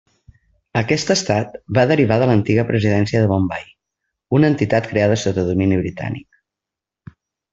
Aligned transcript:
Aquest 0.79 1.11
estat 1.15 1.57
va 1.77 1.83
derivar 1.91 2.17
de 2.23 2.29
l'antiga 2.31 2.63
presidència 2.71 3.21
de 3.25 3.29
Bombai, 3.33 3.69
una 4.39 4.51
entitat 4.53 4.89
creada 4.95 5.19
sota 5.25 5.47
domini 5.51 5.79
britànic. 5.83 6.43